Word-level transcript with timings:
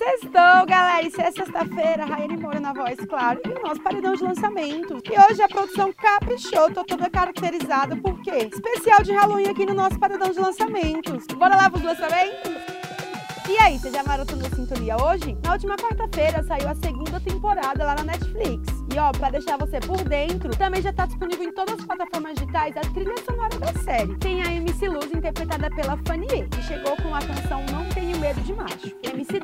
Sextou, 0.00 0.64
galera! 0.66 1.02
Isso 1.06 1.20
é 1.20 1.30
sexta-feira, 1.30 2.06
Raiane 2.06 2.38
Moura 2.38 2.58
na 2.58 2.72
voz, 2.72 2.96
claro, 3.06 3.38
e 3.44 3.48
o 3.50 3.62
nosso 3.62 3.82
paredão 3.82 4.14
de 4.14 4.22
lançamentos. 4.22 5.02
E 5.04 5.30
hoje 5.30 5.42
a 5.42 5.46
produção 5.46 5.92
caprichou, 5.92 6.72
tô 6.72 6.82
toda 6.84 7.10
caracterizada 7.10 7.94
por 7.96 8.18
quê? 8.22 8.48
Especial 8.50 9.02
de 9.02 9.12
Halloween 9.12 9.50
aqui 9.50 9.66
no 9.66 9.74
nosso 9.74 10.00
paredão 10.00 10.30
de 10.30 10.40
lançamentos. 10.40 11.26
Bora 11.36 11.54
lá 11.54 11.68
pros 11.68 11.82
lançamentos? 11.82 12.50
E 13.46 13.58
aí, 13.58 13.78
você 13.78 13.90
já 13.90 14.02
maratonou 14.02 14.48
Sintonia 14.54 14.96
hoje? 14.96 15.36
Na 15.44 15.52
última 15.52 15.76
quarta-feira 15.76 16.42
saiu 16.44 16.68
a 16.68 16.74
segunda 16.76 17.20
temporada 17.20 17.84
lá 17.84 17.96
na 17.96 18.04
Netflix. 18.04 18.72
E 18.94 18.98
ó, 18.98 19.12
pra 19.12 19.28
deixar 19.28 19.58
você 19.58 19.80
por 19.80 19.98
dentro, 20.08 20.56
também 20.56 20.80
já 20.80 20.92
tá 20.92 21.04
disponível 21.04 21.48
em 21.48 21.52
todas 21.52 21.78
as 21.78 21.84
plataformas 21.84 22.36
digitais 22.36 22.74
a 22.76 22.80
trilha 22.80 23.16
sonora 23.18 23.58
da 23.58 23.72
série. 23.82 24.16
Tem 24.18 24.42
a 24.42 24.52
MC 24.52 24.88
Luz, 24.88 25.12
interpretada 25.12 25.68
pela 25.70 25.98
Fanny, 26.06 26.48
que 26.48 26.62
chegou 26.62 26.96
com 26.96 27.14
a 27.14 27.18
canção 27.18 27.66
Não 27.72 27.88
Tenho 27.90 28.18
Medo 28.18 28.40
de 28.40 28.54
Macho. 28.54 28.90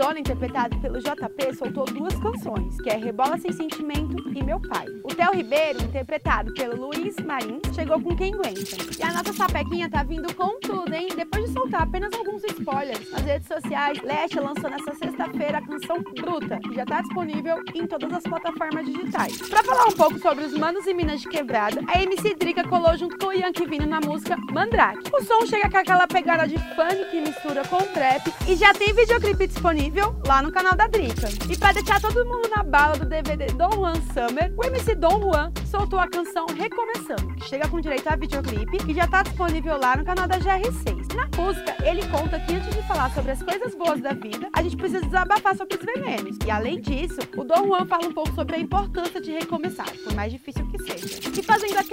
Dona, 0.00 0.18
interpretado 0.18 0.78
pelo 0.78 0.98
JP, 0.98 1.54
soltou 1.58 1.84
duas 1.84 2.14
canções, 2.14 2.80
que 2.80 2.88
é 2.88 2.96
Rebola 2.96 3.36
Sem 3.36 3.52
Sentimento 3.52 4.16
e 4.34 4.42
Meu 4.42 4.58
Pai. 4.58 4.86
O 5.04 5.14
Theo 5.14 5.30
Ribeiro, 5.34 5.82
interpretado 5.82 6.54
pelo 6.54 6.86
Luiz 6.86 7.14
Marins, 7.16 7.60
chegou 7.74 8.00
com 8.00 8.16
Quem 8.16 8.32
Aguenta. 8.32 8.78
E 8.98 9.02
a 9.02 9.12
nossa 9.12 9.34
sapequinha 9.34 9.90
tá 9.90 10.02
vindo 10.02 10.34
com 10.34 10.58
tudo, 10.58 10.94
hein? 10.94 11.08
Depois 11.14 11.44
de 11.44 11.52
soltar 11.52 11.82
apenas 11.82 12.14
alguns 12.14 12.42
spoilers 12.44 13.10
nas 13.10 13.20
redes 13.20 13.46
sociais, 13.46 14.00
Leste 14.02 14.40
lançou 14.40 14.70
nessa 14.70 14.94
sexta-feira 14.94 15.58
a 15.58 15.66
canção 15.66 16.02
Bruta, 16.18 16.58
que 16.60 16.74
já 16.74 16.86
tá 16.86 17.02
disponível 17.02 17.62
em 17.74 17.86
todas 17.86 18.10
as 18.10 18.22
plataformas 18.22 18.86
digitais. 18.86 19.36
Pra 19.50 19.62
falar 19.62 19.84
um 19.84 19.92
pouco 19.92 20.18
sobre 20.18 20.44
os 20.44 20.56
manos 20.56 20.86
e 20.86 20.94
minas 20.94 21.20
de 21.20 21.28
quebrada, 21.28 21.78
a 21.86 22.02
MC 22.02 22.36
Drica 22.36 22.66
colou 22.66 22.96
junto 22.96 23.18
com 23.18 23.26
o 23.26 23.32
Yankee 23.32 23.66
Vino 23.66 23.84
na 23.84 24.00
música 24.00 24.38
Mandrake. 24.50 25.10
O 25.12 25.22
som 25.24 25.44
chega 25.44 25.68
com 25.68 25.76
aquela 25.76 26.06
pegada 26.06 26.48
de 26.48 26.56
funk 26.56 27.10
que 27.10 27.20
mistura 27.20 27.62
com 27.68 27.82
trap 27.92 28.32
e 28.48 28.56
já 28.56 28.72
tem 28.72 28.94
videoclipe 28.94 29.46
disponível 29.46 29.89
lá 30.26 30.42
no 30.42 30.52
canal 30.52 30.76
da 30.76 30.86
Drica. 30.86 31.28
E 31.48 31.56
pra 31.56 31.72
deixar 31.72 32.00
todo 32.00 32.24
mundo 32.24 32.48
na 32.54 32.62
bala 32.62 32.96
do 32.96 33.04
DVD 33.04 33.46
Dom 33.46 33.70
Juan 33.72 33.94
Summer, 34.12 34.52
o 34.56 34.64
MC 34.64 34.94
Dom 34.94 35.20
Juan 35.20 35.52
soltou 35.64 35.98
a 35.98 36.08
canção 36.08 36.46
Recomeçando, 36.46 37.34
que 37.34 37.44
chega 37.44 37.68
com 37.68 37.80
direito 37.80 38.06
a 38.08 38.16
videoclipe 38.16 38.78
e 38.88 38.94
já 38.94 39.06
tá 39.06 39.22
disponível 39.22 39.78
lá 39.78 39.96
no 39.96 40.04
canal 40.04 40.28
da 40.28 40.38
GR6. 40.38 41.14
Na 41.14 41.28
música, 41.36 41.76
ele 41.84 42.06
conta 42.08 42.38
que 42.40 42.54
antes 42.54 42.74
de 42.74 42.82
falar 42.86 43.10
sobre 43.12 43.32
as 43.32 43.42
coisas 43.42 43.74
boas 43.74 44.00
da 44.00 44.12
vida, 44.12 44.48
a 44.52 44.62
gente 44.62 44.76
precisa 44.76 45.04
desabafar 45.04 45.56
sobre 45.56 45.76
os 45.76 45.84
venenos. 45.84 46.36
E 46.46 46.50
além 46.50 46.80
disso, 46.80 47.20
o 47.36 47.44
Dom 47.44 47.66
Juan 47.66 47.86
fala 47.86 48.06
um 48.06 48.12
pouco 48.12 48.32
sobre 48.32 48.56
a 48.56 48.58
importância 48.58 49.20
de 49.20 49.32
recomeçar, 49.32 49.90
por 50.04 50.14
mais 50.14 50.30
difícil 50.30 50.66
que 50.68 50.78
seja. 50.82 51.28
E 51.28 51.42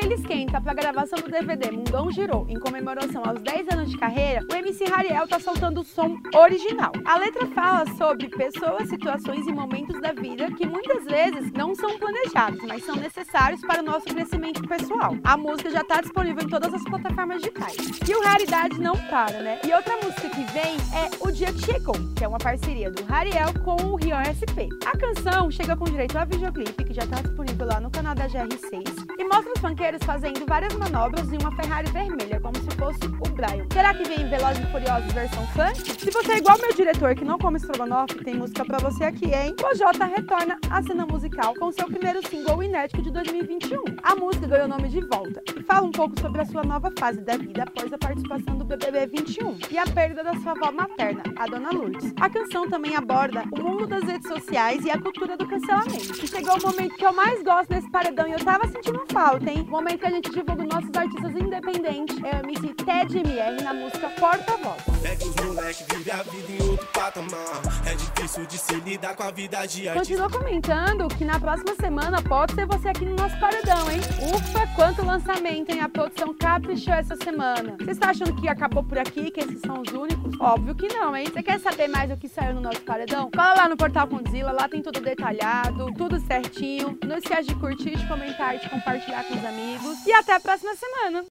aquele 0.07 0.21
esquenta 0.21 0.61
para 0.61 0.71
a 0.71 0.75
gravação 0.75 1.19
do 1.19 1.29
DVD 1.29 1.69
Mundão 1.71 2.09
Girou, 2.09 2.45
em 2.47 2.57
comemoração 2.57 3.23
aos 3.25 3.41
10 3.41 3.67
anos 3.69 3.91
de 3.91 3.97
carreira, 3.97 4.45
o 4.49 4.55
MC 4.55 4.85
Rariel 4.85 5.27
tá 5.27 5.39
soltando 5.39 5.81
o 5.81 5.83
som 5.83 6.17
original. 6.33 6.91
A 7.05 7.17
letra 7.17 7.45
fala 7.47 7.85
sobre 7.95 8.29
pessoas, 8.29 8.87
situações 8.87 9.45
e 9.47 9.51
momentos 9.51 9.99
da 9.99 10.13
vida 10.13 10.49
que 10.51 10.65
muitas 10.65 11.03
vezes 11.03 11.51
não 11.51 11.75
são 11.75 11.97
planejados, 11.99 12.61
mas 12.63 12.85
são 12.85 12.95
necessários 12.95 13.59
para 13.61 13.81
o 13.81 13.85
nosso 13.85 14.05
crescimento 14.05 14.61
pessoal. 14.67 15.15
A 15.23 15.35
música 15.35 15.69
já 15.69 15.81
está 15.81 15.99
disponível 15.99 16.43
em 16.43 16.49
todas 16.49 16.73
as 16.73 16.83
plataformas 16.83 17.41
digitais. 17.41 17.75
E 18.07 18.15
o 18.15 18.21
Raridade 18.21 18.79
não 18.79 18.95
para, 19.09 19.41
né? 19.41 19.59
E 19.65 19.73
outra 19.73 19.97
música 19.97 20.29
que 20.29 20.43
vem 20.53 20.77
é 20.95 21.09
O 21.19 21.31
Dia 21.31 21.51
Que 21.51 21.65
Chegou, 21.65 21.95
que 22.15 22.23
é 22.23 22.27
uma 22.27 22.37
parceria 22.37 22.89
do 22.89 23.03
Rariel 23.03 23.53
com 23.65 23.75
o 23.83 23.95
Rion 23.95 24.23
SP. 24.23 24.69
A 24.85 24.97
canção 24.97 25.51
chega 25.51 25.75
com 25.75 25.85
direito 25.85 26.17
a 26.17 26.23
videoclipe, 26.23 26.85
que 26.85 26.93
já 26.93 27.03
está 27.03 27.21
disponível 27.21 27.67
lá 27.67 27.79
no 27.79 27.91
canal 27.91 28.15
da 28.15 28.27
GR6, 28.27 29.06
e 29.17 29.23
mostra 29.23 29.51
os 29.53 29.61
funkeiros 29.61 30.01
fazendo 30.03 30.45
várias 30.45 30.73
manobras 30.75 31.31
em 31.31 31.37
uma 31.37 31.51
Ferrari 31.55 31.91
vermelha, 31.91 32.39
como 32.39 32.55
se 32.57 32.69
fosse 32.77 33.05
o 33.05 33.29
Brian. 33.31 33.65
Será 33.71 33.93
que 33.93 34.03
vem 34.03 34.29
Velozes 34.29 34.63
e 34.63 34.71
Furiosos 34.71 35.11
versão 35.11 35.45
funk? 35.47 36.01
Se 36.01 36.11
você 36.11 36.33
é 36.33 36.37
igual 36.37 36.57
meu 36.59 36.73
diretor 36.73 37.15
que 37.15 37.25
não 37.25 37.37
come 37.37 37.57
estrogonofe, 37.57 38.23
tem 38.23 38.35
música 38.35 38.63
pra 38.65 38.77
você 38.77 39.05
aqui, 39.05 39.25
hein? 39.33 39.55
O 39.63 39.75
Jota 39.75 40.05
retorna 40.05 40.59
à 40.69 40.81
cena 40.83 41.05
musical 41.05 41.53
com 41.55 41.71
seu 41.71 41.85
primeiro 41.87 42.25
single 42.27 42.61
inédito 42.63 43.01
de 43.01 43.11
2021. 43.11 43.83
A 44.03 44.15
música 44.15 44.47
ganhou 44.47 44.65
o 44.65 44.69
nome 44.69 44.89
de 44.89 45.01
Volta 45.01 45.41
e 45.55 45.63
fala 45.63 45.85
um 45.85 45.91
pouco 45.91 46.19
sobre 46.19 46.41
a 46.41 46.45
sua 46.45 46.63
nova 46.63 46.91
fase 46.97 47.21
da 47.21 47.37
vida 47.37 47.63
após 47.63 47.91
a 47.91 47.97
participação 47.97 48.57
do 48.57 48.65
BBB 48.65 49.07
21 49.07 49.57
e 49.71 49.77
a 49.77 49.85
perda 49.85 50.23
da 50.23 50.33
sua 50.35 50.51
avó 50.51 50.71
materna, 50.71 51.23
a 51.35 51.45
Dona 51.45 51.71
Lourdes. 51.71 52.13
A 52.19 52.29
canção 52.29 52.69
também 52.69 52.95
aborda 52.95 53.43
o 53.51 53.61
mundo 53.61 53.87
das 53.87 54.03
redes 54.03 54.27
sociais 54.27 54.83
e 54.85 54.91
a 54.91 54.99
cultura 54.99 55.37
do 55.37 55.47
cancelamento. 55.47 56.23
E 56.23 56.27
chegou 56.27 56.57
o 56.57 56.61
momento 56.61 56.95
que 56.95 57.05
eu 57.05 57.13
mais 57.13 57.41
gosto 57.43 57.71
nesse 57.73 57.89
paredão 57.89 58.27
e 58.27 58.33
eu 58.33 58.43
tava 58.43 58.67
sentindo 58.67 59.06
falta, 59.11 59.49
hein? 59.49 59.65
Momento 59.69 59.99
que 59.99 60.05
a 60.05 60.11
gente 60.11 60.29
divulga 60.29 60.63
nossos 60.65 60.93
artistas 60.95 61.35
independentes 61.35 62.17
é 62.23 62.35
o 62.35 62.49
MC 62.49 62.73
Ted 62.73 63.17
MR 63.17 63.63
na 63.63 63.73
música 63.73 64.09
Porta-Voz. 64.09 64.96
É 65.03 65.15
que 65.15 65.27
os 65.27 65.35
moleque 65.35 65.83
vive 65.93 66.11
a 66.11 66.23
vida 66.23 66.51
em 66.51 66.69
outro 66.69 66.87
patamar. 66.87 67.61
É 67.85 67.95
difícil 67.95 68.45
de 68.45 68.57
se 68.57 68.75
lidar 68.81 69.15
com 69.15 69.23
a 69.23 69.31
vida 69.31 69.65
de. 69.65 69.89
Continua 69.89 70.29
comentando 70.29 71.07
que 71.07 71.23
na 71.23 71.39
próxima 71.39 71.75
semana 71.75 72.21
pode 72.21 72.53
ser 72.53 72.65
você 72.65 72.89
aqui 72.89 73.05
no 73.05 73.15
nosso 73.15 73.39
paredão, 73.39 73.89
hein? 73.89 73.99
Ufa, 74.33 74.67
quanto 74.75 75.05
lançamento, 75.05 75.71
hein? 75.71 75.81
A 75.81 75.89
produção 75.89 76.33
caprichou 76.33 76.93
essa 76.93 77.15
semana. 77.15 77.75
Você 77.79 77.91
está 77.91 78.09
achando 78.09 78.35
que 78.35 78.47
acabou 78.47 78.83
por 78.83 78.97
aqui, 78.97 79.31
que 79.31 79.39
esses 79.39 79.59
são 79.61 79.81
os 79.81 79.91
únicos? 79.91 80.39
Óbvio 80.39 80.75
que 80.75 80.87
não, 80.87 81.15
hein? 81.15 81.27
Você 81.31 81.43
quer 81.43 81.59
saber 81.59 81.87
mais 81.87 82.09
do 82.09 82.17
que 82.17 82.27
saiu 82.27 82.55
no 82.55 82.61
nosso 82.61 82.81
paredão? 82.81 83.29
Cola 83.31 83.53
lá 83.55 83.69
no 83.69 83.77
Portal 83.77 84.07
Condzilla, 84.07 84.51
lá 84.51 84.67
tem 84.67 84.81
tudo 84.81 84.99
detalhado, 84.99 85.93
tudo 85.93 86.19
certinho. 86.19 86.97
Não 87.05 87.17
esquece 87.17 87.49
de 87.49 87.55
curtir, 87.55 87.95
de 87.95 88.07
comentar, 88.07 88.57
de 88.57 88.69
compartilhar 88.69 89.23
com 89.25 89.35
os 89.35 89.45
amigos. 89.45 90.05
E 90.05 90.11
até 90.13 90.35
a 90.35 90.39
próxima 90.39 90.75
semana! 90.75 91.25